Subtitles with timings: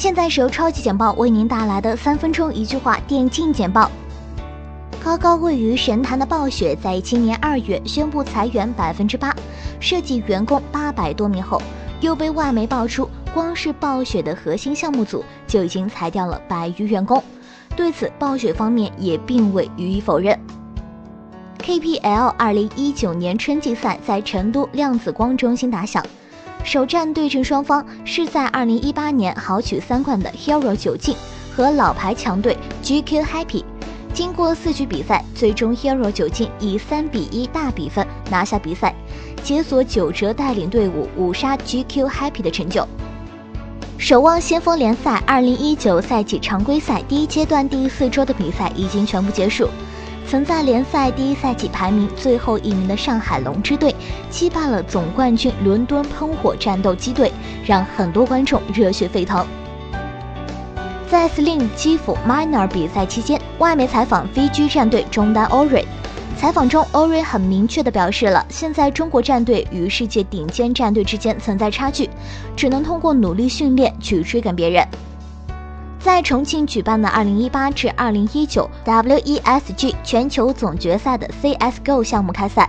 [0.00, 3.90] 现在是由超级简报为您带来的三分钟一句话电竞简报。
[5.04, 9.36] 高高位于神坛的暴雪，在今年二月宣布裁员百分之八，
[9.78, 11.60] 设计员工八百多名后，
[12.00, 17.22] 又被外媒爆出，光是暴雪的核心项目组就已经裁掉了百余员工。
[17.76, 20.34] 对此，暴雪方面也并未予以否认。
[21.58, 26.02] KPL 二零一九年春季赛在成都量子光中心打响。
[26.62, 31.16] 首战对阵双方是在二零一八年豪取三冠的 Hero 九进
[31.56, 33.64] 和老牌强队 GQ Happy。
[34.12, 38.94] 经过四局比赛，最终 Hero 九进以三比一大比分拿下比赛，
[39.42, 42.86] 解锁九折带领队伍五杀 GQ Happy 的成就。
[43.98, 49.68] 守望先锋联赛二零一九赛季常规赛第一阶段第四周的比赛已经全部结束。
[50.26, 53.94] 曾在联赛第一赛季排名最后一名的上海龙之队
[54.30, 57.32] 击败了总冠军伦敦喷火战斗机队，
[57.64, 59.44] 让很多观众热血沸腾。
[61.08, 65.84] 在 Slim 基辅 Minor 比赛期间，外媒采访 VG 战队中单 Ori，
[66.36, 72.08] 采访中 Ori 很明确地表示了，现在中国战队与世界顶尖战队之间存在差距，
[72.54, 74.86] 只能通过努力训练去追赶别人。
[76.00, 82.66] 在重庆举办的2018至2019 WESG 全球总决赛的 CS:GO 项目开赛，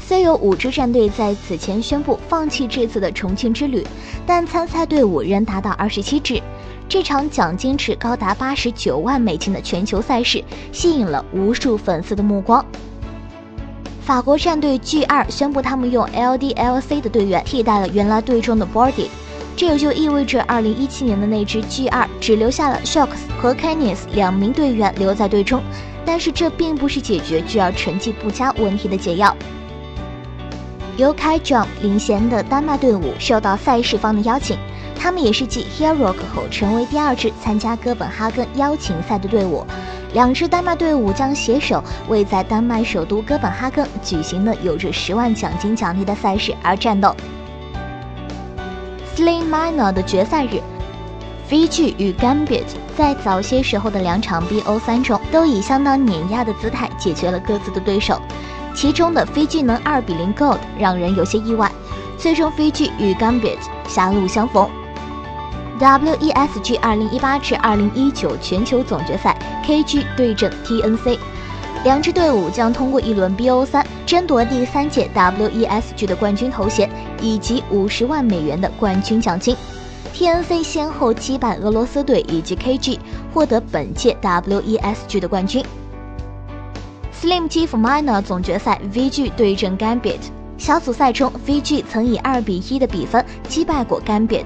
[0.00, 3.84] 虽有五支战队在此前宣布放弃这次的重庆之旅，
[4.24, 6.40] 但参赛队伍仍达到二十七支。
[6.88, 12.64] 这场奖金池高达八十九万美金的全球赛事，吸引了无数粉丝的目光。
[14.00, 19.08] 法国战队 G2 宣布，他们用 LDLC 的队员替代了原来队中的 Body。
[19.60, 25.62] 这也就意味着，二零一七年的那支 G2 只留下了 Shocks 和 k e n n i s 两名队员留在队中，
[26.02, 29.36] 但是这并不是解决 G2 成绩不佳问题的解药。
[30.96, 34.56] 由 Kai Jom 领衔的丹麦队伍受到赛事方的邀请，
[34.98, 39.66] 他们也是继 Heroic 后成为第二支参加哥本哈根邀请赛的队伍。
[40.14, 47.14] 两支丹麦队伍将携手为在丹麦首都哥本哈根举行的有着十万奖金奖励的赛事而战斗。
[49.20, 50.62] Slim Minor 的决赛日
[51.50, 52.64] ，VG 与 Gambit
[52.96, 58.18] 在早些时候的两场 BO3 中都以相当碾压的姿态解决了各自的对手，
[58.74, 61.70] 其中的 VG 能2比0 Gold 让人有些意外，
[62.16, 64.66] 最终 VG 与 Gambit 狭路相逢。
[65.78, 71.18] WESG 2018至2019全球总决赛，KG 对阵 TNC。
[71.82, 76.90] 两支队伍将通过一轮 BO3 争夺第三届 WESG 的冠军头衔
[77.22, 79.56] 以及五十万美元的冠军奖金。
[80.12, 82.98] TNC 先后击败俄罗斯队以及 KG，
[83.32, 85.64] 获得本届 WESG 的冠军。
[87.18, 90.20] Slim 基辅 Minor 总决赛 VG 对阵 Gambit，
[90.58, 94.44] 小组赛中 VG 曾以二比一的比分击败过 Gambit。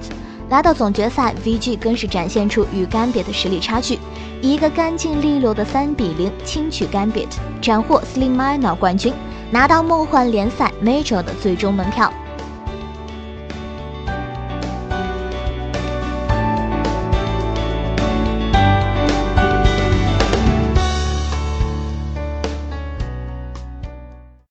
[0.49, 3.97] 来到总决赛，VG 更是展现出与 Gambit 的实力差距，
[4.41, 7.27] 以一个干净利落的三比零轻取 Gambit，
[7.61, 9.11] 斩获 Slim Minor 冠军，
[9.49, 12.13] 拿到梦幻联赛 Major 的最终门票。